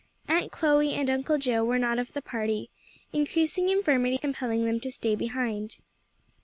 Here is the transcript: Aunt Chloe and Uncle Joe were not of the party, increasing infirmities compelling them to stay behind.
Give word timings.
Aunt 0.27 0.51
Chloe 0.51 0.95
and 0.95 1.11
Uncle 1.11 1.37
Joe 1.37 1.63
were 1.63 1.77
not 1.77 1.99
of 1.99 2.13
the 2.13 2.23
party, 2.23 2.71
increasing 3.13 3.69
infirmities 3.69 4.19
compelling 4.21 4.65
them 4.65 4.79
to 4.79 4.91
stay 4.91 5.13
behind. 5.13 5.79